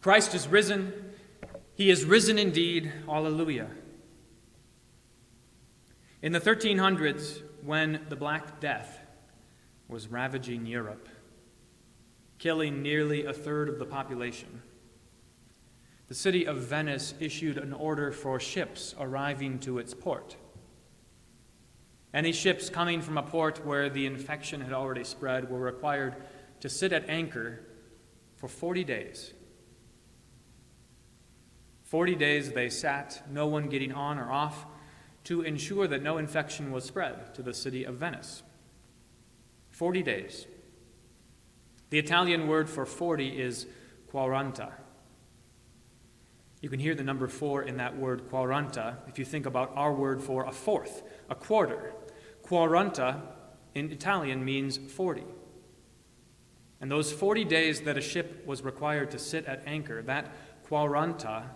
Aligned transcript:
Christ 0.00 0.34
is 0.34 0.48
risen. 0.48 0.94
He 1.74 1.90
is 1.90 2.06
risen 2.06 2.38
indeed. 2.38 2.90
Alleluia. 3.06 3.68
In 6.22 6.32
the 6.32 6.40
1300s, 6.40 7.42
when 7.62 8.06
the 8.08 8.16
Black 8.16 8.60
Death 8.60 8.98
was 9.88 10.08
ravaging 10.08 10.64
Europe, 10.64 11.08
killing 12.38 12.80
nearly 12.80 13.26
a 13.26 13.32
third 13.34 13.68
of 13.68 13.78
the 13.78 13.84
population, 13.84 14.62
the 16.08 16.14
city 16.14 16.46
of 16.46 16.56
Venice 16.56 17.12
issued 17.20 17.58
an 17.58 17.74
order 17.74 18.10
for 18.10 18.40
ships 18.40 18.94
arriving 18.98 19.58
to 19.60 19.78
its 19.78 19.92
port. 19.92 20.36
Any 22.14 22.32
ships 22.32 22.70
coming 22.70 23.02
from 23.02 23.18
a 23.18 23.22
port 23.22 23.64
where 23.66 23.90
the 23.90 24.06
infection 24.06 24.62
had 24.62 24.72
already 24.72 25.04
spread 25.04 25.50
were 25.50 25.60
required 25.60 26.16
to 26.60 26.70
sit 26.70 26.92
at 26.92 27.08
anchor 27.08 27.60
for 28.36 28.48
40 28.48 28.82
days. 28.84 29.34
40 31.90 32.14
days 32.14 32.52
they 32.52 32.68
sat, 32.68 33.20
no 33.28 33.48
one 33.48 33.68
getting 33.68 33.90
on 33.90 34.16
or 34.16 34.30
off, 34.30 34.64
to 35.24 35.42
ensure 35.42 35.88
that 35.88 36.04
no 36.04 36.18
infection 36.18 36.70
was 36.70 36.84
spread 36.84 37.34
to 37.34 37.42
the 37.42 37.52
city 37.52 37.82
of 37.82 37.96
Venice. 37.96 38.44
40 39.70 40.04
days. 40.04 40.46
The 41.90 41.98
Italian 41.98 42.46
word 42.46 42.70
for 42.70 42.86
40 42.86 43.40
is 43.40 43.66
quaranta. 44.12 44.70
You 46.60 46.68
can 46.68 46.78
hear 46.78 46.94
the 46.94 47.02
number 47.02 47.26
four 47.26 47.64
in 47.64 47.78
that 47.78 47.98
word 47.98 48.30
quaranta 48.30 48.98
if 49.08 49.18
you 49.18 49.24
think 49.24 49.44
about 49.44 49.72
our 49.74 49.92
word 49.92 50.22
for 50.22 50.44
a 50.44 50.52
fourth, 50.52 51.02
a 51.28 51.34
quarter. 51.34 51.92
Quaranta 52.44 53.20
in 53.74 53.90
Italian 53.90 54.44
means 54.44 54.76
40. 54.78 55.24
And 56.80 56.88
those 56.88 57.12
40 57.12 57.44
days 57.46 57.80
that 57.80 57.98
a 57.98 58.00
ship 58.00 58.46
was 58.46 58.62
required 58.62 59.10
to 59.10 59.18
sit 59.18 59.46
at 59.46 59.64
anchor, 59.66 60.02
that 60.02 60.32
quaranta 60.68 61.46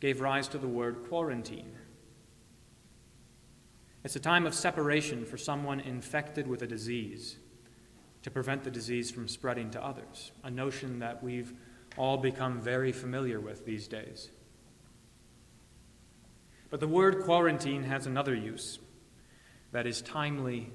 gave 0.00 0.20
rise 0.20 0.48
to 0.48 0.58
the 0.58 0.68
word 0.68 1.04
quarantine. 1.08 1.72
It's 4.04 4.16
a 4.16 4.20
time 4.20 4.46
of 4.46 4.54
separation 4.54 5.24
for 5.24 5.36
someone 5.36 5.80
infected 5.80 6.46
with 6.46 6.62
a 6.62 6.66
disease 6.66 7.36
to 8.22 8.30
prevent 8.30 8.64
the 8.64 8.70
disease 8.70 9.10
from 9.10 9.28
spreading 9.28 9.70
to 9.70 9.84
others, 9.84 10.32
a 10.44 10.50
notion 10.50 11.00
that 11.00 11.22
we've 11.22 11.52
all 11.96 12.16
become 12.16 12.60
very 12.60 12.92
familiar 12.92 13.40
with 13.40 13.64
these 13.64 13.88
days. 13.88 14.30
But 16.70 16.80
the 16.80 16.88
word 16.88 17.24
quarantine 17.24 17.82
has 17.84 18.06
another 18.06 18.34
use 18.34 18.78
that 19.72 19.86
is 19.86 20.02
timely 20.02 20.70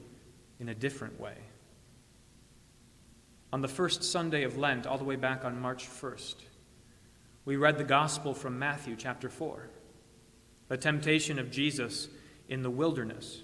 in 0.60 0.70
a 0.70 0.76
different 0.76 1.20
way. 1.20 1.36
On 3.52 3.62
the 3.62 3.68
first 3.68 4.04
Sunday 4.04 4.44
of 4.44 4.58
Lent, 4.58 4.88
all 4.88 4.98
the 4.98 5.04
way 5.04 5.16
back 5.16 5.46
on 5.46 5.62
March 5.62 5.88
1st, 5.88 6.36
we 7.46 7.56
read 7.58 7.78
the 7.78 7.84
gospel 7.84 8.34
from 8.34 8.58
Matthew 8.58 8.96
chapter 8.96 9.30
4, 9.30 9.70
the 10.70 10.78
temptation 10.78 11.40
of 11.40 11.52
Jesus 11.52 12.08
in 12.48 12.62
the 12.62 12.70
wilderness. 12.70 13.42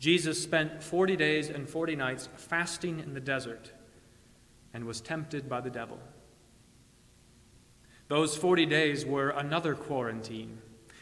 Jesus 0.00 0.42
spent 0.42 0.82
40 0.82 1.14
days 1.14 1.48
and 1.48 1.68
40 1.68 1.94
nights 1.94 2.28
fasting 2.36 2.98
in 2.98 3.14
the 3.14 3.20
desert 3.20 3.72
and 4.74 4.84
was 4.84 5.00
tempted 5.00 5.48
by 5.48 5.60
the 5.60 5.70
devil. 5.70 5.98
Those 8.08 8.36
40 8.36 8.66
days 8.66 9.06
were 9.06 9.30
another 9.30 9.74
quarantine. 9.74 10.58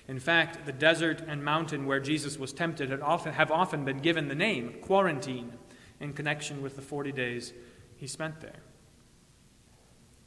In 0.06 0.18
fact, 0.18 0.66
the 0.66 0.72
desert 0.72 1.22
and 1.26 1.42
mountain 1.42 1.86
where 1.86 2.00
Jesus 2.00 2.38
was 2.38 2.52
tempted 2.52 2.92
often, 3.00 3.32
have 3.32 3.50
often 3.50 3.84
been 3.84 3.98
given 3.98 4.28
the 4.28 4.34
name 4.34 4.74
quarantine 4.82 5.54
in 5.98 6.12
connection 6.12 6.60
with 6.60 6.76
the 6.76 6.82
40 6.82 7.12
days 7.12 7.54
he 7.96 8.06
spent 8.06 8.40
there. 8.40 8.60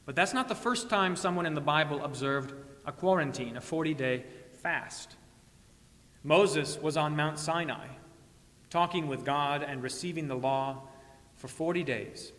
But 0.06 0.16
that's 0.16 0.34
not 0.34 0.48
the 0.48 0.54
first 0.54 0.90
time 0.90 1.16
someone 1.16 1.46
in 1.46 1.54
the 1.54 1.60
Bible 1.60 2.04
observed 2.04 2.52
a 2.84 2.92
quarantine, 2.92 3.56
a 3.56 3.60
40 3.60 3.94
day 3.94 4.24
fast. 4.62 5.16
Moses 6.22 6.78
was 6.78 6.96
on 6.96 7.16
Mount 7.16 7.38
Sinai, 7.38 7.86
talking 8.70 9.06
with 9.06 9.24
God 9.24 9.62
and 9.62 9.82
receiving 9.82 10.28
the 10.28 10.34
law 10.34 10.88
for 11.36 11.48
40 11.48 11.82
days 11.82 12.32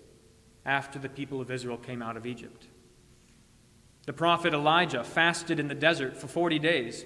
after 0.65 0.97
the 0.97 1.09
people 1.09 1.41
of 1.41 1.51
Israel 1.51 1.77
came 1.77 2.01
out 2.01 2.17
of 2.17 2.25
Egypt. 2.25 2.67
The 4.05 4.13
prophet 4.13 4.53
Elijah 4.53 5.03
fasted 5.03 5.59
in 5.59 5.67
the 5.67 5.75
desert 5.75 6.15
for 6.15 6.27
40 6.27 6.59
days 6.59 7.05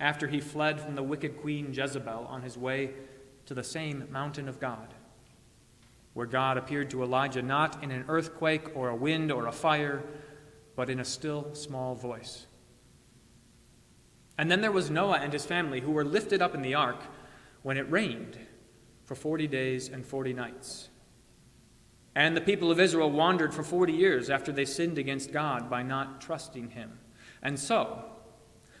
after 0.00 0.26
he 0.26 0.40
fled 0.40 0.80
from 0.80 0.94
the 0.94 1.02
wicked 1.02 1.40
queen 1.40 1.72
Jezebel 1.72 2.26
on 2.28 2.42
his 2.42 2.56
way 2.56 2.92
to 3.46 3.54
the 3.54 3.62
same 3.62 4.08
mountain 4.10 4.48
of 4.48 4.58
God, 4.60 4.94
where 6.20 6.26
God 6.26 6.58
appeared 6.58 6.90
to 6.90 7.02
Elijah 7.02 7.40
not 7.40 7.82
in 7.82 7.90
an 7.90 8.04
earthquake 8.06 8.76
or 8.76 8.90
a 8.90 8.94
wind 8.94 9.32
or 9.32 9.46
a 9.46 9.52
fire, 9.52 10.02
but 10.76 10.90
in 10.90 11.00
a 11.00 11.04
still 11.04 11.54
small 11.54 11.94
voice. 11.94 12.46
And 14.36 14.50
then 14.50 14.60
there 14.60 14.70
was 14.70 14.90
Noah 14.90 15.16
and 15.16 15.32
his 15.32 15.46
family 15.46 15.80
who 15.80 15.92
were 15.92 16.04
lifted 16.04 16.42
up 16.42 16.54
in 16.54 16.60
the 16.60 16.74
ark 16.74 17.00
when 17.62 17.78
it 17.78 17.90
rained 17.90 18.38
for 19.06 19.14
40 19.14 19.46
days 19.46 19.88
and 19.88 20.04
40 20.04 20.34
nights. 20.34 20.90
And 22.14 22.36
the 22.36 22.42
people 22.42 22.70
of 22.70 22.78
Israel 22.78 23.10
wandered 23.10 23.54
for 23.54 23.62
40 23.62 23.94
years 23.94 24.28
after 24.28 24.52
they 24.52 24.66
sinned 24.66 24.98
against 24.98 25.32
God 25.32 25.70
by 25.70 25.82
not 25.82 26.20
trusting 26.20 26.72
Him. 26.72 26.98
And 27.42 27.58
so, 27.58 28.04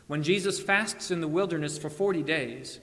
when 0.08 0.22
Jesus 0.22 0.60
fasts 0.60 1.10
in 1.10 1.22
the 1.22 1.26
wilderness 1.26 1.78
for 1.78 1.88
40 1.88 2.22
days, 2.22 2.80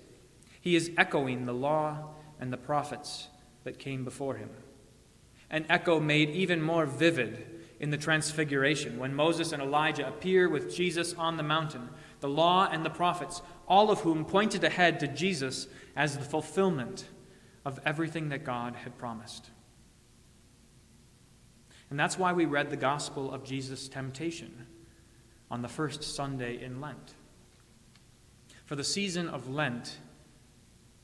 he 0.59 0.75
is 0.75 0.89
echoing 0.97 1.45
the 1.45 1.53
law 1.53 2.15
and 2.39 2.51
the 2.51 2.57
prophets 2.57 3.27
that 3.67 3.79
came 3.79 4.05
before 4.05 4.35
him. 4.35 4.49
An 5.49 5.65
echo 5.67 5.99
made 5.99 6.29
even 6.29 6.61
more 6.61 6.85
vivid 6.85 7.65
in 7.81 7.89
the 7.89 7.97
Transfiguration 7.97 8.97
when 8.97 9.13
Moses 9.13 9.51
and 9.51 9.61
Elijah 9.61 10.07
appear 10.07 10.47
with 10.47 10.73
Jesus 10.73 11.13
on 11.15 11.35
the 11.35 11.43
mountain, 11.43 11.89
the 12.21 12.29
law 12.29 12.69
and 12.71 12.85
the 12.85 12.89
prophets, 12.89 13.41
all 13.67 13.91
of 13.91 13.99
whom 13.99 14.23
pointed 14.23 14.63
ahead 14.63 15.01
to 15.01 15.07
Jesus 15.09 15.67
as 15.97 16.17
the 16.17 16.23
fulfillment 16.23 17.09
of 17.65 17.77
everything 17.85 18.29
that 18.29 18.45
God 18.45 18.73
had 18.73 18.97
promised. 18.97 19.49
And 21.89 21.99
that's 21.99 22.17
why 22.17 22.31
we 22.31 22.45
read 22.45 22.69
the 22.69 22.77
gospel 22.77 23.33
of 23.33 23.43
Jesus' 23.43 23.89
temptation 23.89 24.65
on 25.51 25.61
the 25.61 25.67
first 25.67 26.03
Sunday 26.03 26.63
in 26.63 26.79
Lent. 26.79 27.15
For 28.63 28.77
the 28.77 28.83
season 28.85 29.27
of 29.27 29.49
Lent 29.49 29.97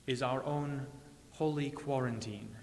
is 0.07 0.23
our 0.23 0.41
own 0.45 0.87
holy 1.33 1.71
quarantine. 1.71 2.55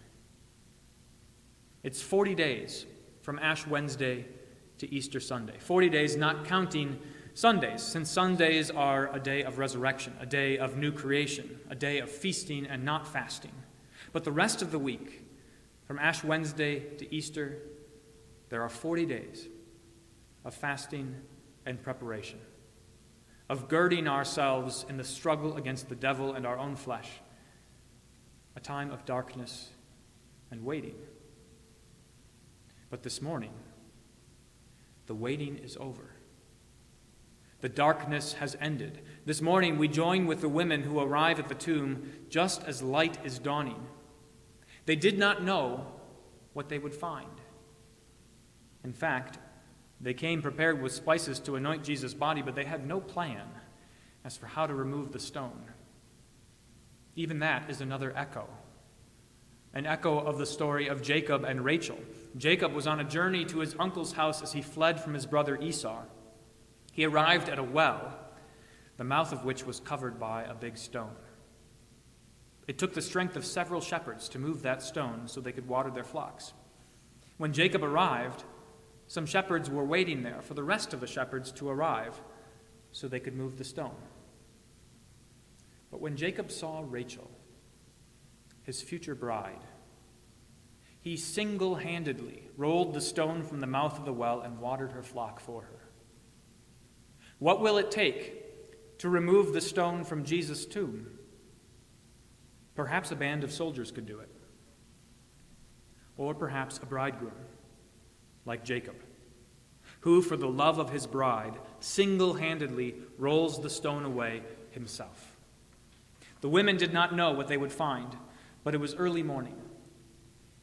It's 1.83 2.01
40 2.01 2.35
days 2.37 2.87
from 3.21 3.39
Ash 3.41 3.67
Wednesday 3.67 4.27
to 4.79 4.93
Easter 4.95 5.19
Sunday. 5.19 5.59
40 5.59 5.89
days 5.89 6.17
not 6.17 6.45
counting 6.45 6.99
Sundays, 7.35 7.83
since 7.83 8.11
Sundays 8.11 8.71
are 8.71 9.13
a 9.15 9.19
day 9.19 9.43
of 9.43 9.59
resurrection, 9.59 10.15
a 10.21 10.27
day 10.27 10.57
of 10.59 10.77
new 10.77 10.93
creation, 10.93 11.59
a 11.69 11.75
day 11.75 11.99
of 11.99 12.11
feasting 12.11 12.67
and 12.67 12.85
not 12.85 13.07
fasting. 13.07 13.53
But 14.13 14.25
the 14.25 14.33
rest 14.33 14.63
of 14.63 14.71
the 14.71 14.79
week, 14.79 15.25
from 15.85 15.99
Ash 15.99 16.23
Wednesday 16.23 16.81
to 16.99 17.13
Easter, 17.13 17.59
there 18.51 18.63
are 18.63 18.69
40 18.69 19.07
days 19.07 19.49
of 20.45 20.55
fasting 20.55 21.17
and 21.67 21.83
preparation, 21.83 22.39
of 23.49 23.69
girding 23.69 24.07
ourselves 24.07 24.87
in 24.89 24.97
the 24.97 25.05
struggle 25.05 25.57
against 25.57 25.89
the 25.89 25.97
devil 25.97 26.35
and 26.35 26.47
our 26.47 26.59
own 26.59 26.77
flesh, 26.77 27.11
a 28.57 28.61
time 28.61 28.91
of 28.91 29.05
darkness 29.05 29.69
and 30.51 30.65
waiting. 30.65 30.97
But 32.91 33.03
this 33.03 33.23
morning, 33.23 33.53
the 35.07 35.15
waiting 35.15 35.57
is 35.59 35.77
over. 35.79 36.11
The 37.61 37.69
darkness 37.69 38.35
has 38.35 38.57
ended. 38.61 39.03
This 39.27 39.43
morning, 39.43 39.77
we 39.77 39.87
join 39.87 40.27
with 40.27 40.41
the 40.41 40.49
women 40.49 40.83
who 40.83 40.99
arrive 40.99 41.39
at 41.39 41.49
the 41.49 41.55
tomb 41.55 42.11
just 42.29 42.65
as 42.65 42.83
light 42.83 43.19
is 43.25 43.39
dawning. 43.39 43.87
They 44.87 44.97
did 44.97 45.19
not 45.19 45.45
know 45.45 45.87
what 46.53 46.69
they 46.69 46.79
would 46.79 46.95
find. 46.95 47.29
In 48.83 48.93
fact, 48.93 49.39
they 50.01 50.15
came 50.15 50.41
prepared 50.41 50.81
with 50.81 50.93
spices 50.93 51.39
to 51.41 51.57
anoint 51.57 51.85
Jesus' 51.85 52.15
body, 52.15 52.41
but 52.41 52.55
they 52.55 52.65
had 52.65 52.87
no 52.87 53.01
plan 53.01 53.47
as 54.25 54.37
for 54.37 54.47
how 54.47 54.67
to 54.67 54.75
remove 54.75 55.13
the 55.13 55.19
stone. 55.19 55.65
Even 57.17 57.41
that 57.41 57.69
is 57.69 57.81
another 57.81 58.13
echo. 58.17 58.49
An 59.73 59.87
echo 59.87 60.19
of 60.19 60.39
the 60.39 60.47
story 60.47 60.89
of 60.89 61.03
Jacob 61.03 61.45
and 61.45 61.65
Rachel. 61.65 61.99
Jacob 62.37 62.73
was 62.73 62.87
on 62.87 63.01
a 63.01 63.05
journey 63.05 63.45
to 63.47 63.61
his 63.61 63.77
uncle's 63.79 64.13
house 64.13 64.43
as 64.43 64.53
he 64.53 64.63
fled 64.63 65.01
from 65.01 65.15
his 65.15 65.27
brother 65.27 65.57
Esau. 65.61 66.03
He 66.93 67.05
arrived 67.05 67.49
at 67.49 67.59
a 67.59 67.63
well, 67.63 68.19
the 68.97 69.05
mouth 69.05 69.33
of 69.33 69.45
which 69.45 69.65
was 69.65 69.81
covered 69.81 70.19
by 70.19 70.43
a 70.43 70.55
big 70.55 70.77
stone. 70.77 71.15
It 72.67 72.79
took 72.79 72.95
the 72.95 73.03
strength 73.03 73.37
of 73.37 73.45
several 73.45 73.81
shepherds 73.81 74.29
to 74.31 74.39
move 74.39 74.63
that 74.63 74.83
stone 74.83 75.27
so 75.27 75.41
they 75.41 75.53
could 75.53 75.69
water 75.69 75.91
their 75.91 76.05
flocks. 76.05 76.53
When 77.37 77.53
Jacob 77.53 77.83
arrived, 77.83 78.45
some 79.07 79.27
shepherds 79.27 79.71
were 79.71 79.85
waiting 79.85 80.23
there 80.23 80.43
for 80.43 80.55
the 80.55 80.63
rest 80.63 80.93
of 80.93 81.01
the 81.01 81.07
shepherds 81.07 81.51
to 81.53 81.69
arrive 81.69 82.21
so 82.93 83.09
they 83.09 83.19
could 83.19 83.35
move 83.35 83.57
the 83.57 83.65
stone. 83.65 83.97
But 85.91 86.01
when 86.01 86.17
Jacob 86.17 86.51
saw 86.51 86.85
Rachel, 86.87 87.31
his 88.63 88.81
future 88.81 89.15
bride, 89.15 89.65
He 91.01 91.17
single 91.17 91.77
handedly 91.77 92.49
rolled 92.57 92.93
the 92.93 93.01
stone 93.01 93.43
from 93.43 93.61
the 93.61 93.67
mouth 93.67 93.99
of 93.99 94.05
the 94.05 94.13
well 94.13 94.43
and 94.43 94.61
watered 94.61 94.93
her 94.93 95.03
flock 95.03 95.41
for 95.41 95.63
her. 95.63 95.89
What 97.39 97.61
will 97.61 97.79
it 97.79 97.91
take 97.91 98.99
to 98.99 99.09
remove 99.09 99.53
the 99.53 99.63
stone 99.63 100.05
from 100.05 100.25
Jesus' 100.25 100.67
tomb? 100.67 101.07
Perhaps 102.75 103.11
a 103.11 103.17
band 103.17 103.45
of 103.45 103.51
soldiers 103.51 103.91
could 103.91 104.07
do 104.07 104.21
it. 104.21 104.29
Or 106.19 106.35
perhaps 106.35 106.79
a 106.79 106.87
bridegroom, 106.87 107.33
like 108.45 108.63
Jacob, 108.63 108.97
who, 110.01 110.21
for 110.21 110.37
the 110.37 110.49
love 110.49 110.79
of 110.79 110.91
his 110.91 111.07
bride, 111.07 111.59
single 111.81 112.35
handedly 112.35 112.95
rolls 113.17 113.61
the 113.63 113.71
stone 113.71 114.05
away 114.05 114.43
himself. 114.71 115.30
The 116.41 116.49
women 116.49 116.77
did 116.77 116.93
not 116.93 117.15
know 117.15 117.33
what 117.33 117.49
they 117.49 117.57
would 117.57 117.73
find, 117.73 118.17
but 118.65 118.75
it 118.75 118.81
was 118.81 118.95
early 118.95 119.23
morning. 119.23 119.61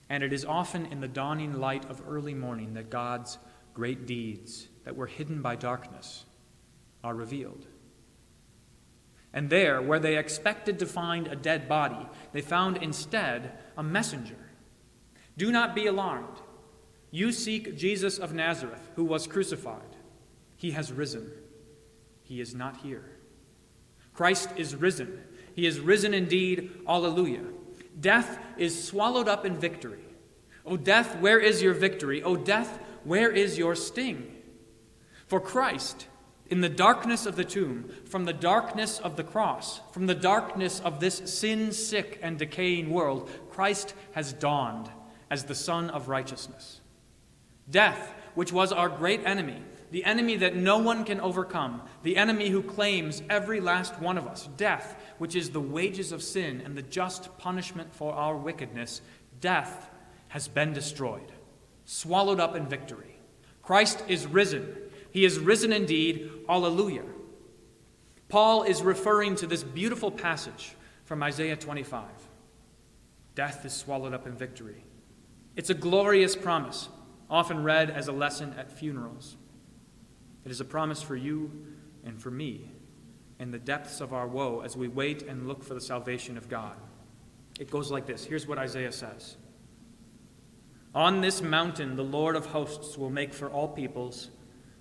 And 0.09 0.23
it 0.23 0.33
is 0.33 0.45
often 0.45 0.85
in 0.85 1.01
the 1.01 1.07
dawning 1.07 1.59
light 1.59 1.85
of 1.89 2.01
early 2.07 2.33
morning 2.33 2.73
that 2.73 2.89
God's 2.89 3.37
great 3.73 4.05
deeds 4.05 4.67
that 4.85 4.95
were 4.95 5.07
hidden 5.07 5.41
by 5.41 5.55
darkness 5.55 6.25
are 7.03 7.13
revealed. 7.13 7.65
And 9.33 9.49
there, 9.49 9.81
where 9.81 9.99
they 9.99 10.17
expected 10.17 10.79
to 10.79 10.85
find 10.85 11.27
a 11.27 11.35
dead 11.35 11.67
body, 11.67 12.07
they 12.31 12.41
found 12.41 12.77
instead 12.77 13.51
a 13.77 13.83
messenger. 13.83 14.49
Do 15.37 15.51
not 15.51 15.75
be 15.75 15.85
alarmed. 15.85 16.41
You 17.11 17.31
seek 17.31 17.77
Jesus 17.77 18.17
of 18.17 18.33
Nazareth, 18.33 18.89
who 18.95 19.03
was 19.03 19.27
crucified. 19.27 19.95
He 20.55 20.71
has 20.71 20.91
risen. 20.91 21.31
He 22.23 22.41
is 22.41 22.55
not 22.55 22.77
here. 22.77 23.05
Christ 24.13 24.49
is 24.57 24.75
risen. 24.75 25.21
He 25.57 25.65
is 25.65 25.79
risen 25.79 26.13
indeed. 26.13 26.69
Alleluia. 26.87 27.41
Death 27.99 28.37
is 28.57 28.87
swallowed 28.87 29.27
up 29.27 29.43
in 29.43 29.57
victory. 29.57 30.05
O 30.63 30.77
death, 30.77 31.19
where 31.19 31.39
is 31.39 31.63
your 31.63 31.73
victory? 31.73 32.21
O 32.21 32.35
death, 32.35 32.79
where 33.03 33.31
is 33.31 33.57
your 33.57 33.73
sting? 33.73 34.35
For 35.25 35.41
Christ, 35.41 36.05
in 36.45 36.61
the 36.61 36.69
darkness 36.69 37.25
of 37.25 37.35
the 37.35 37.43
tomb, 37.43 37.89
from 38.05 38.25
the 38.25 38.33
darkness 38.33 38.99
of 38.99 39.15
the 39.15 39.23
cross, 39.23 39.81
from 39.91 40.05
the 40.05 40.13
darkness 40.13 40.79
of 40.79 40.99
this 40.99 41.23
sin 41.25 41.71
sick 41.71 42.19
and 42.21 42.37
decaying 42.37 42.91
world, 42.91 43.27
Christ 43.49 43.95
has 44.11 44.33
dawned 44.33 44.91
as 45.31 45.45
the 45.45 45.55
Sun 45.55 45.89
of 45.89 46.07
righteousness. 46.07 46.81
Death, 47.67 48.13
which 48.35 48.53
was 48.53 48.71
our 48.71 48.89
great 48.89 49.25
enemy, 49.25 49.63
the 49.91 50.03
enemy 50.03 50.35
that 50.37 50.55
no 50.55 50.77
one 50.77 51.05
can 51.05 51.19
overcome, 51.21 51.81
the 52.03 52.17
enemy 52.17 52.49
who 52.49 52.61
claims 52.61 53.21
every 53.29 53.61
last 53.61 53.99
one 53.99 54.17
of 54.17 54.27
us, 54.27 54.49
death, 54.57 55.01
which 55.17 55.35
is 55.35 55.49
the 55.49 55.61
wages 55.61 56.11
of 56.11 56.21
sin 56.21 56.61
and 56.65 56.75
the 56.75 56.81
just 56.81 57.37
punishment 57.37 57.93
for 57.93 58.13
our 58.13 58.35
wickedness, 58.35 59.01
death 59.39 59.89
has 60.29 60.47
been 60.47 60.73
destroyed, 60.73 61.31
swallowed 61.85 62.39
up 62.39 62.55
in 62.55 62.67
victory. 62.67 63.17
Christ 63.61 64.03
is 64.07 64.27
risen. 64.27 64.75
He 65.11 65.25
is 65.25 65.39
risen 65.39 65.71
indeed. 65.71 66.31
Alleluia. 66.49 67.03
Paul 68.29 68.63
is 68.63 68.81
referring 68.81 69.35
to 69.37 69.47
this 69.47 69.63
beautiful 69.63 70.11
passage 70.11 70.75
from 71.05 71.23
Isaiah 71.23 71.55
25. 71.55 72.03
Death 73.35 73.65
is 73.65 73.73
swallowed 73.73 74.13
up 74.13 74.27
in 74.27 74.33
victory. 74.33 74.83
It's 75.55 75.69
a 75.69 75.73
glorious 75.73 76.35
promise, 76.35 76.89
often 77.29 77.63
read 77.63 77.89
as 77.89 78.07
a 78.07 78.11
lesson 78.11 78.53
at 78.57 78.71
funerals. 78.71 79.37
It 80.47 80.51
is 80.51 80.61
a 80.61 80.65
promise 80.65 81.01
for 81.01 81.17
you 81.17 81.51
and 82.05 82.17
for 82.17 82.31
me 82.31 82.71
in 83.37 83.51
the 83.51 83.59
depths 83.59 83.99
of 83.99 84.13
our 84.13 84.25
woe 84.25 84.61
as 84.61 84.77
we 84.77 84.87
wait 84.87 85.23
and 85.23 85.45
look 85.45 85.61
for 85.61 85.73
the 85.73 85.81
salvation 85.81 86.37
of 86.37 86.47
God. 86.47 86.77
It 87.59 87.69
goes 87.69 87.91
like 87.91 88.05
this. 88.05 88.23
Here's 88.23 88.47
what 88.47 88.57
Isaiah 88.57 88.93
says 88.93 89.35
On 90.95 91.19
this 91.19 91.41
mountain, 91.41 91.97
the 91.97 92.03
Lord 92.05 92.37
of 92.37 92.45
hosts 92.45 92.97
will 92.97 93.09
make 93.09 93.33
for 93.33 93.49
all 93.49 93.67
peoples 93.67 94.29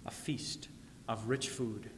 a 0.06 0.12
feast 0.12 0.68
of 1.08 1.28
rich 1.28 1.48
food, 1.48 1.90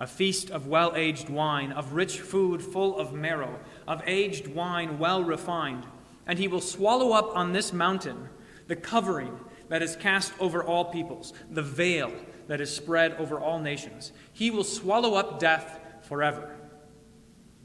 a 0.00 0.06
feast 0.08 0.50
of 0.50 0.66
well 0.66 0.92
aged 0.96 1.28
wine, 1.28 1.70
of 1.70 1.92
rich 1.92 2.18
food 2.18 2.60
full 2.60 2.98
of 2.98 3.12
marrow, 3.12 3.60
of 3.86 4.02
aged 4.08 4.48
wine 4.48 4.98
well 4.98 5.22
refined. 5.22 5.86
And 6.26 6.36
he 6.36 6.48
will 6.48 6.60
swallow 6.60 7.12
up 7.12 7.36
on 7.36 7.52
this 7.52 7.72
mountain 7.72 8.28
the 8.66 8.74
covering 8.74 9.38
that 9.68 9.82
is 9.82 9.94
cast 9.94 10.32
over 10.40 10.64
all 10.64 10.86
peoples, 10.86 11.32
the 11.48 11.62
veil 11.62 12.10
that 12.48 12.60
is 12.60 12.74
spread 12.74 13.12
over 13.14 13.38
all 13.38 13.60
nations. 13.60 14.12
He 14.32 14.50
will 14.50 14.64
swallow 14.64 15.14
up 15.14 15.38
death 15.38 15.78
forever. 16.02 16.56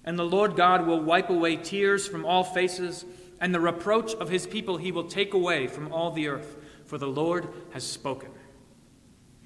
And 0.06 0.19
the 0.19 0.25
Lord 0.25 0.56
God 0.56 0.85
will 0.85 1.01
wipe 1.01 1.30
away 1.30 1.56
tears 1.56 2.07
from 2.07 2.25
all 2.25 2.44
faces, 2.44 3.06
and 3.39 3.56
the 3.56 3.59
reproach 3.59 4.13
of 4.13 4.30
his 4.30 4.45
people 4.45 4.77
he 4.77 4.91
will 4.91 5.06
take 5.06 5.33
away 5.33 5.68
from 5.68 5.91
all 5.91 6.12
the 6.12 6.27
earth, 6.27 6.57
for 6.85 6.97
the 6.97 7.07
Lord 7.07 7.47
has 7.71 7.83
spoken. 7.83 8.30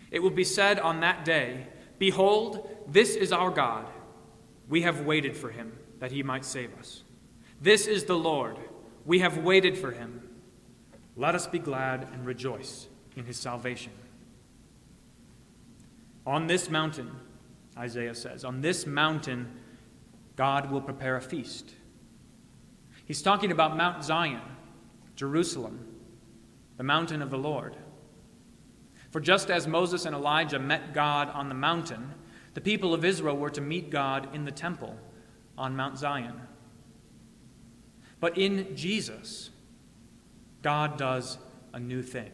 It 0.09 0.19
will 0.19 0.31
be 0.31 0.43
said 0.43 0.79
on 0.79 1.01
that 1.01 1.23
day, 1.23 1.67
Behold, 1.99 2.69
this 2.87 3.15
is 3.15 3.31
our 3.31 3.51
God. 3.51 3.87
We 4.67 4.81
have 4.81 5.01
waited 5.01 5.37
for 5.37 5.49
him, 5.49 5.77
that 5.99 6.11
he 6.11 6.23
might 6.23 6.45
save 6.45 6.77
us. 6.77 7.03
This 7.61 7.87
is 7.87 8.05
the 8.05 8.17
Lord. 8.17 8.57
We 9.05 9.19
have 9.19 9.37
waited 9.39 9.77
for 9.77 9.91
him. 9.91 10.21
Let 11.15 11.35
us 11.35 11.47
be 11.47 11.59
glad 11.59 12.07
and 12.13 12.25
rejoice 12.25 12.87
in 13.15 13.25
his 13.25 13.37
salvation. 13.37 13.91
On 16.27 16.45
this 16.45 16.69
mountain, 16.69 17.09
Isaiah 17.77 18.13
says, 18.13 18.43
on 18.43 18.59
this 18.59 18.85
mountain, 18.85 19.47
God 20.35 20.69
will 20.69 20.81
prepare 20.81 21.15
a 21.15 21.21
feast. 21.21 21.71
He's 23.05 23.21
talking 23.21 23.49
about 23.49 23.77
Mount 23.77 24.03
Zion, 24.03 24.41
Jerusalem, 25.15 25.87
the 26.75 26.83
mountain 26.83 27.21
of 27.21 27.29
the 27.29 27.37
Lord. 27.37 27.77
For 29.09 29.21
just 29.21 29.49
as 29.49 29.67
Moses 29.67 30.03
and 30.03 30.13
Elijah 30.13 30.59
met 30.59 30.93
God 30.93 31.29
on 31.29 31.47
the 31.47 31.55
mountain, 31.55 32.13
the 32.55 32.61
people 32.61 32.93
of 32.93 33.05
Israel 33.05 33.37
were 33.37 33.49
to 33.51 33.61
meet 33.61 33.89
God 33.89 34.35
in 34.35 34.43
the 34.43 34.51
temple 34.51 34.97
on 35.57 35.77
Mount 35.77 35.97
Zion. 35.97 36.41
But 38.19 38.37
in 38.37 38.75
Jesus, 38.75 39.49
God 40.61 40.97
does 40.97 41.37
a 41.71 41.79
new 41.79 42.03
thing. 42.03 42.31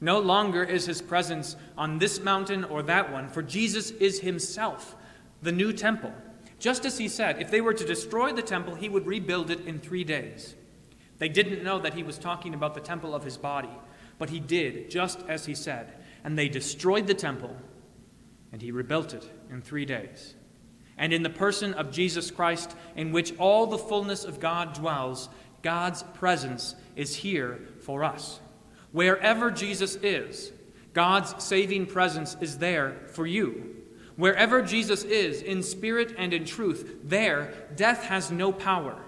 No 0.00 0.18
longer 0.18 0.64
is 0.64 0.86
his 0.86 1.02
presence 1.02 1.56
on 1.76 1.98
this 1.98 2.20
mountain 2.20 2.64
or 2.64 2.82
that 2.84 3.12
one, 3.12 3.28
for 3.28 3.42
Jesus 3.42 3.90
is 3.92 4.20
himself 4.20 4.96
the 5.42 5.52
new 5.52 5.72
temple. 5.72 6.12
Just 6.58 6.84
as 6.84 6.98
he 6.98 7.08
said, 7.08 7.40
if 7.40 7.50
they 7.50 7.60
were 7.60 7.74
to 7.74 7.84
destroy 7.84 8.32
the 8.32 8.42
temple, 8.42 8.74
he 8.74 8.88
would 8.88 9.06
rebuild 9.06 9.50
it 9.50 9.66
in 9.66 9.78
three 9.78 10.04
days. 10.04 10.54
They 11.18 11.28
didn't 11.28 11.62
know 11.62 11.78
that 11.78 11.94
he 11.94 12.02
was 12.02 12.18
talking 12.18 12.54
about 12.54 12.74
the 12.74 12.80
temple 12.80 13.14
of 13.14 13.24
his 13.24 13.36
body, 13.36 13.70
but 14.18 14.30
he 14.30 14.40
did, 14.40 14.90
just 14.90 15.20
as 15.28 15.46
he 15.46 15.54
said. 15.54 15.92
And 16.24 16.38
they 16.38 16.48
destroyed 16.48 17.06
the 17.06 17.14
temple, 17.14 17.56
and 18.52 18.60
he 18.60 18.72
rebuilt 18.72 19.14
it 19.14 19.30
in 19.50 19.62
three 19.62 19.84
days. 19.84 20.34
And 20.98 21.14
in 21.14 21.22
the 21.22 21.30
person 21.30 21.72
of 21.74 21.90
Jesus 21.90 22.30
Christ, 22.30 22.76
in 22.94 23.12
which 23.12 23.36
all 23.38 23.66
the 23.66 23.78
fullness 23.78 24.24
of 24.24 24.40
God 24.40 24.74
dwells, 24.74 25.30
God's 25.62 26.02
presence 26.14 26.74
is 26.96 27.16
here 27.16 27.60
for 27.80 28.04
us. 28.04 28.40
Wherever 28.92 29.50
Jesus 29.50 29.96
is, 29.96 30.52
God's 30.92 31.42
saving 31.42 31.86
presence 31.86 32.36
is 32.40 32.58
there 32.58 32.96
for 33.12 33.26
you. 33.26 33.76
Wherever 34.16 34.60
Jesus 34.60 35.04
is, 35.04 35.40
in 35.40 35.62
spirit 35.62 36.14
and 36.18 36.32
in 36.32 36.44
truth, 36.44 36.98
there 37.04 37.54
death 37.76 38.04
has 38.04 38.30
no 38.30 38.52
power. 38.52 39.00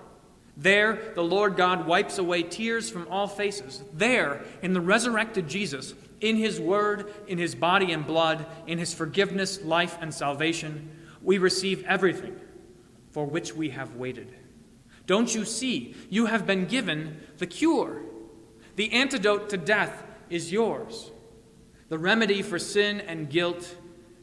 There 0.57 1.13
the 1.15 1.25
Lord 1.25 1.57
God 1.57 1.87
wipes 1.87 2.19
away 2.19 2.43
tears 2.43 2.89
from 2.91 3.09
all 3.09 3.27
faces. 3.27 3.83
There, 3.93 4.45
in 4.63 4.73
the 4.73 4.81
resurrected 4.81 5.49
Jesus, 5.49 5.95
in 6.21 6.37
his 6.37 6.61
word, 6.61 7.13
in 7.27 7.39
his 7.39 7.55
body 7.55 7.93
and 7.93 8.07
blood, 8.07 8.47
in 8.67 8.79
his 8.79 8.95
forgiveness, 8.95 9.63
life, 9.63 9.99
and 10.01 10.15
salvation, 10.15 10.91
we 11.21 11.39
receive 11.39 11.85
everything 11.85 12.39
for 13.11 13.27
which 13.27 13.55
we 13.55 13.71
have 13.71 13.97
waited. 13.97 14.35
Don't 15.07 15.35
you 15.35 15.45
see? 15.45 15.95
You 16.09 16.27
have 16.27 16.47
been 16.47 16.67
given 16.67 17.21
the 17.39 17.47
cure. 17.47 18.03
The 18.77 18.93
antidote 18.93 19.51
to 19.51 19.57
death 19.57 20.05
is 20.31 20.51
yours. 20.51 21.11
The 21.89 21.99
remedy 21.99 22.43
for 22.43 22.59
sin 22.59 23.01
and 23.03 23.29
guilt 23.29 23.77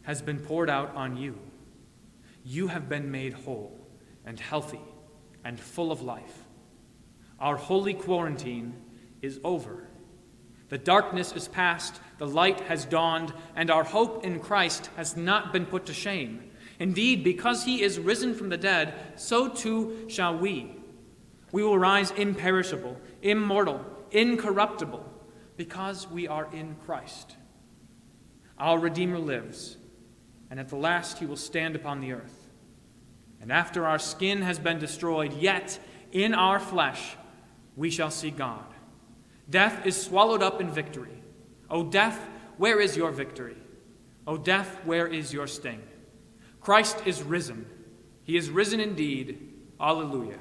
has 0.03 0.21
been 0.21 0.39
poured 0.39 0.69
out 0.69 0.95
on 0.95 1.17
you. 1.17 1.37
You 2.43 2.67
have 2.67 2.89
been 2.89 3.11
made 3.11 3.33
whole 3.33 3.79
and 4.25 4.39
healthy 4.39 4.81
and 5.43 5.59
full 5.59 5.91
of 5.91 6.01
life. 6.01 6.45
Our 7.39 7.55
holy 7.55 7.93
quarantine 7.93 8.73
is 9.21 9.39
over. 9.43 9.87
The 10.69 10.77
darkness 10.77 11.31
is 11.33 11.47
past, 11.47 11.99
the 12.17 12.27
light 12.27 12.59
has 12.61 12.85
dawned, 12.85 13.33
and 13.55 13.71
our 13.71 13.83
hope 13.83 14.23
in 14.23 14.39
Christ 14.39 14.89
has 14.95 15.15
not 15.15 15.53
been 15.53 15.65
put 15.65 15.85
to 15.87 15.93
shame. 15.93 16.43
Indeed, 16.79 17.23
because 17.23 17.65
he 17.65 17.81
is 17.81 17.99
risen 17.99 18.33
from 18.33 18.49
the 18.49 18.57
dead, 18.57 18.93
so 19.15 19.49
too 19.49 20.05
shall 20.07 20.37
we. 20.37 20.71
We 21.51 21.63
will 21.63 21.79
rise 21.79 22.11
imperishable, 22.11 22.97
immortal, 23.21 23.83
incorruptible, 24.11 25.05
because 25.57 26.07
we 26.09 26.27
are 26.27 26.47
in 26.53 26.75
Christ. 26.85 27.35
Our 28.57 28.79
Redeemer 28.79 29.19
lives, 29.19 29.77
and 30.49 30.59
at 30.59 30.69
the 30.69 30.75
last 30.75 31.19
he 31.19 31.25
will 31.25 31.35
stand 31.35 31.75
upon 31.75 32.01
the 32.01 32.13
earth. 32.13 32.47
And 33.41 33.51
after 33.51 33.85
our 33.85 33.99
skin 33.99 34.41
has 34.41 34.59
been 34.59 34.79
destroyed, 34.79 35.33
yet 35.33 35.79
in 36.11 36.33
our 36.33 36.59
flesh 36.59 37.15
we 37.75 37.89
shall 37.89 38.11
see 38.11 38.31
God. 38.31 38.65
Death 39.49 39.85
is 39.85 40.01
swallowed 40.01 40.43
up 40.43 40.59
in 40.59 40.69
victory. 40.69 41.23
O 41.69 41.83
death, 41.83 42.19
where 42.57 42.79
is 42.79 42.97
your 42.97 43.11
victory? 43.11 43.57
O 44.27 44.37
death, 44.37 44.79
where 44.85 45.07
is 45.07 45.33
your 45.33 45.47
sting? 45.47 45.81
Christ 46.61 47.01
is 47.05 47.23
risen. 47.23 47.65
He 48.23 48.35
is 48.37 48.49
risen 48.49 48.79
indeed. 48.79 49.53
Alleluia. 49.79 50.37